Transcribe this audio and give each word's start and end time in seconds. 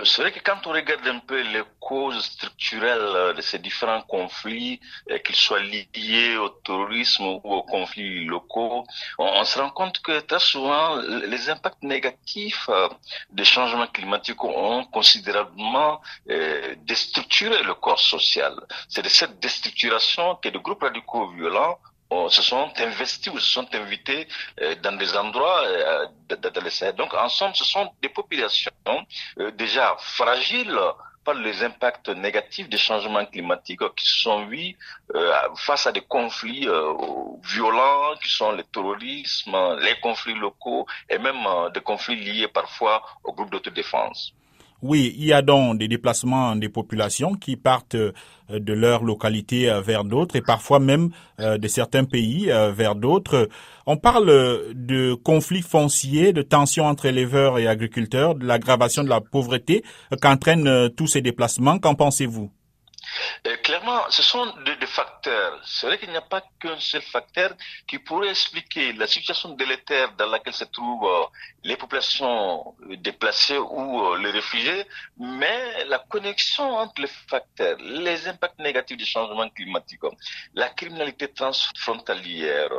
euh, 0.00 0.04
C'est 0.04 0.22
vrai 0.22 0.32
que 0.32 0.40
quand 0.40 0.66
on 0.66 0.72
regarde 0.72 1.06
un 1.06 1.18
peu 1.18 1.40
les 1.40 1.62
causes 1.78 2.24
structurelles 2.24 3.34
de 3.36 3.40
ces 3.40 3.58
différents 3.58 4.02
conflits, 4.02 4.80
qu'ils 5.24 5.36
soient 5.36 5.60
liés 5.60 6.36
au 6.36 6.48
terrorisme 6.48 7.24
ou 7.24 7.40
aux 7.44 7.62
conflits 7.62 8.24
locaux, 8.24 8.84
on, 9.18 9.44
se 9.44 9.58
rend 9.58 9.70
compte 9.70 10.00
que 10.02 10.20
très 10.20 10.38
souvent, 10.38 10.96
les 10.96 11.50
impacts 11.50 11.82
négatifs 11.82 12.68
des 13.30 13.44
changements 13.44 13.86
climatiques 13.86 14.42
ont 14.44 14.84
considérablement 14.84 16.00
déstructuré 16.82 17.62
le 17.62 17.74
corps 17.74 18.00
social. 18.00 18.54
C'est 18.88 19.02
de 19.02 19.08
cette 19.08 19.40
déstructuration 19.40 20.36
que 20.36 20.48
les 20.48 20.60
groupes 20.60 20.82
radicaux 20.82 21.28
violents 21.30 21.78
se 22.28 22.42
sont 22.42 22.70
investis 22.78 23.32
ou 23.32 23.38
se 23.38 23.50
sont 23.50 23.74
invités 23.74 24.26
euh, 24.60 24.74
dans 24.82 24.96
des 24.96 25.16
endroits 25.16 25.62
euh, 25.64 26.06
dans 26.28 26.64
le 26.64 26.92
Donc, 26.92 27.14
en 27.14 27.28
somme, 27.28 27.54
ce 27.54 27.64
sont 27.64 27.90
des 28.02 28.08
populations 28.08 28.70
euh, 29.38 29.50
déjà 29.52 29.96
fragiles 29.98 30.78
par 31.24 31.34
les 31.34 31.62
impacts 31.62 32.08
négatifs 32.08 32.68
des 32.68 32.78
changements 32.78 33.26
climatiques 33.26 33.86
qui 33.94 34.06
se 34.06 34.20
sont 34.22 34.46
vus 34.46 34.74
face 35.56 35.86
à 35.86 35.92
des 35.92 36.00
conflits 36.00 36.66
violents 37.44 38.16
qui 38.22 38.30
sont 38.30 38.52
le 38.52 38.64
terrorisme, 38.64 39.54
les 39.82 40.00
conflits 40.00 40.34
locaux 40.34 40.86
et 41.10 41.18
même 41.18 41.46
des 41.74 41.82
conflits 41.82 42.16
liés 42.16 42.48
parfois 42.48 43.02
aux 43.22 43.34
groupes 43.34 43.50
d'autodéfense. 43.50 44.32
Oui, 44.82 45.14
il 45.18 45.26
y 45.26 45.32
a 45.34 45.42
donc 45.42 45.78
des 45.78 45.88
déplacements 45.88 46.56
des 46.56 46.70
populations 46.70 47.34
qui 47.34 47.56
partent 47.56 47.96
euh, 47.96 48.12
de 48.50 48.72
leur 48.72 49.04
localité 49.04 49.68
euh, 49.70 49.82
vers 49.82 50.04
d'autres 50.04 50.36
et 50.36 50.40
parfois 50.40 50.80
même 50.80 51.10
euh, 51.38 51.58
de 51.58 51.68
certains 51.68 52.04
pays 52.04 52.46
vers 52.46 52.94
d'autres. 52.94 53.48
On 53.86 53.96
parle 53.96 54.26
de 54.74 55.14
conflits 55.14 55.62
fonciers, 55.62 56.32
de 56.32 56.42
tensions 56.42 56.86
entre 56.86 57.06
éleveurs 57.06 57.58
et 57.58 57.66
agriculteurs, 57.66 58.34
de 58.34 58.46
l'aggravation 58.46 59.04
de 59.04 59.08
la 59.08 59.20
pauvreté 59.20 59.82
qu'entraînent 60.20 60.90
tous 60.96 61.06
ces 61.06 61.20
déplacements. 61.20 61.78
Qu'en 61.78 61.94
pensez-vous? 61.94 62.50
Clairement, 63.62 64.02
ce 64.10 64.22
sont 64.22 64.46
des, 64.64 64.86
facteurs. 64.86 65.60
C'est 65.64 65.86
vrai 65.86 65.98
qu'il 65.98 66.10
n'y 66.10 66.16
a 66.16 66.22
pas 66.22 66.42
qu'un 66.58 66.78
seul 66.78 67.02
facteur 67.02 67.52
qui 67.86 67.98
pourrait 67.98 68.30
expliquer 68.30 68.92
la 68.92 69.06
situation 69.06 69.50
délétère 69.50 70.12
dans 70.16 70.26
laquelle 70.26 70.54
se 70.54 70.64
trouvent 70.64 71.06
euh, 71.06 71.24
les 71.64 71.76
populations 71.76 72.74
déplacées 72.98 73.58
ou 73.58 74.04
euh, 74.06 74.18
les 74.18 74.30
réfugiés, 74.30 74.84
mais 75.18 75.84
la 75.86 75.98
connexion 75.98 76.76
entre 76.78 77.02
les 77.02 77.08
facteurs, 77.28 77.76
les 77.78 78.26
impacts 78.28 78.58
négatifs 78.58 78.96
du 78.96 79.06
changement 79.06 79.48
climatique, 79.50 80.00
la 80.54 80.68
criminalité 80.70 81.28
transfrontalière, 81.28 82.70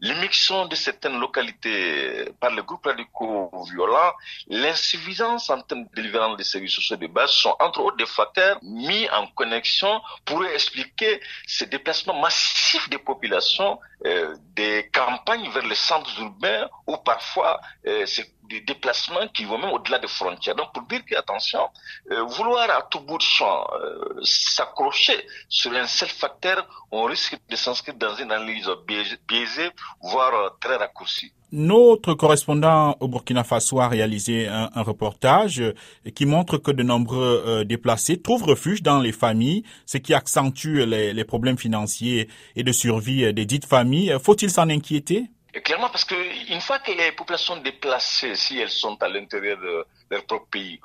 l'immixtion 0.00 0.66
de 0.66 0.74
certaines 0.74 1.18
localités 1.20 2.30
par 2.40 2.50
les 2.50 2.62
groupes 2.62 2.86
radicaux 2.86 3.50
violents, 3.70 4.12
l'insuffisance 4.48 5.50
en 5.50 5.60
termes 5.62 5.84
de 5.84 5.94
délivrance 5.94 6.36
des 6.36 6.44
services 6.44 6.74
sociaux 6.74 6.96
de 6.96 7.06
base 7.06 7.30
sont 7.30 7.54
entre 7.60 7.80
autres 7.80 7.96
des 7.96 8.06
facteurs 8.06 8.58
mis 8.62 9.08
en 9.10 9.26
connexion 9.28 9.69
pourrait 10.24 10.54
expliquer 10.54 11.20
ces 11.46 11.66
déplacements 11.66 12.20
massifs 12.20 12.88
des 12.88 12.98
populations 12.98 13.78
euh, 14.06 14.34
des 14.54 14.88
campagnes 14.92 15.48
vers 15.50 15.66
les 15.66 15.74
centres 15.74 16.18
urbains 16.20 16.68
ou 16.86 16.96
parfois 16.96 17.60
euh, 17.86 18.06
des 18.50 18.60
déplacements 18.60 19.28
qui 19.32 19.44
vont 19.44 19.58
même 19.58 19.70
au-delà 19.70 19.98
des 19.98 20.08
frontières. 20.08 20.56
Donc 20.56 20.72
pour 20.74 20.82
dire 20.84 21.04
que, 21.04 21.16
attention, 21.16 21.68
euh, 22.10 22.22
vouloir 22.24 22.68
à 22.70 22.82
tout 22.90 23.00
bout 23.00 23.18
de 23.18 23.22
champ 23.22 23.66
s'accrocher 24.22 25.18
sur 25.48 25.72
un 25.72 25.86
seul 25.86 26.08
facteur, 26.08 26.66
on 26.90 27.04
risque 27.04 27.36
de 27.48 27.56
s'inscrire 27.56 27.94
dans 27.94 28.14
une 28.16 28.32
analyse 28.32 28.68
biaisée, 29.28 29.70
voire 30.02 30.56
très 30.60 30.76
raccourcie. 30.76 31.32
Notre 31.52 32.14
correspondant 32.14 32.96
au 33.00 33.08
Burkina 33.08 33.42
Faso 33.42 33.80
a 33.80 33.88
réalisé 33.88 34.46
un, 34.46 34.68
reportage 34.82 35.62
qui 36.14 36.24
montre 36.24 36.58
que 36.58 36.70
de 36.70 36.84
nombreux 36.84 37.64
déplacés 37.64 38.22
trouvent 38.22 38.44
refuge 38.44 38.82
dans 38.82 39.00
les 39.00 39.10
familles, 39.10 39.64
ce 39.84 39.98
qui 39.98 40.14
accentue 40.14 40.84
les 40.84 41.24
problèmes 41.24 41.58
financiers 41.58 42.28
et 42.54 42.62
de 42.62 42.72
survie 42.72 43.32
des 43.34 43.46
dites 43.46 43.66
familles 43.66 44.14
faut-il 44.22 44.50
s'en 44.50 44.68
inquiéter? 44.70 45.26
Parce 45.88 46.04
qu'une 46.04 46.60
fois 46.60 46.78
que 46.78 46.92
les 46.92 47.12
populations 47.12 47.56
déplacées, 47.56 48.34
si 48.34 48.58
elles 48.58 48.70
sont 48.70 49.00
à 49.02 49.08
l'intérieur 49.08 49.58
de 49.58 49.86
leur 50.10 50.24
propre 50.26 50.46
pays, 50.46 50.80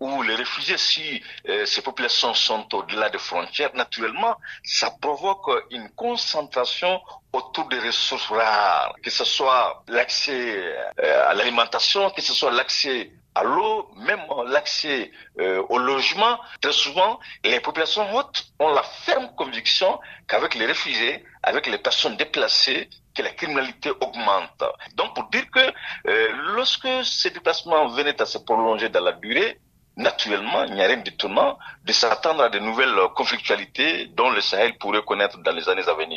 ou 0.00 0.22
les 0.22 0.34
réfugiés, 0.34 0.78
si 0.78 1.22
euh, 1.48 1.66
ces 1.66 1.82
populations 1.82 2.34
sont 2.34 2.72
au-delà 2.74 3.10
des 3.10 3.18
frontières, 3.18 3.74
naturellement, 3.74 4.36
ça 4.62 4.90
provoque 5.00 5.50
une 5.70 5.88
concentration 5.90 7.00
autour 7.32 7.68
des 7.68 7.78
ressources 7.80 8.28
rares, 8.28 8.94
que 9.02 9.10
ce 9.10 9.24
soit 9.24 9.82
l'accès 9.88 10.74
euh, 11.00 11.30
à 11.30 11.34
l'alimentation, 11.34 12.10
que 12.10 12.22
ce 12.22 12.32
soit 12.32 12.52
l'accès 12.52 13.12
à 13.34 13.44
l'eau, 13.44 13.88
même 13.96 14.20
l'accès 14.46 15.12
euh, 15.38 15.62
au 15.68 15.78
logement. 15.78 16.38
Très 16.60 16.72
souvent, 16.72 17.20
les 17.44 17.60
populations 17.60 18.12
hautes 18.14 18.46
ont 18.58 18.72
la 18.72 18.82
ferme 18.82 19.28
conviction 19.36 20.00
qu'avec 20.26 20.54
les 20.56 20.66
réfugiés, 20.66 21.24
avec 21.42 21.66
les 21.66 21.78
personnes 21.78 22.16
déplacées, 22.16 22.88
que 23.14 23.22
la 23.22 23.30
criminalité 23.30 23.90
augmente. 23.90 24.62
Donc, 24.94 25.14
pour 25.14 25.28
dire 25.30 25.44
que 25.50 25.60
euh, 26.08 26.28
lorsque 26.54 26.88
ces 27.04 27.30
déplacements 27.30 27.88
venaient 27.88 28.20
à 28.20 28.26
se 28.26 28.38
prolonger 28.38 28.88
dans 28.88 29.04
la 29.04 29.12
durée, 29.12 29.60
naturellement, 29.98 30.64
il 30.64 30.74
n'y 30.74 30.82
a 30.82 30.86
rien 30.86 30.96
d'étonnant 30.98 31.58
de 31.84 31.92
s'attendre 31.92 32.42
à 32.42 32.48
de 32.48 32.58
nouvelles 32.58 32.96
conflictualités 33.14 34.06
dont 34.16 34.30
le 34.30 34.40
Sahel 34.40 34.78
pourrait 34.78 35.02
connaître 35.02 35.38
dans 35.38 35.52
les 35.52 35.68
années 35.68 35.86
à 35.86 35.94
venir. 35.94 36.16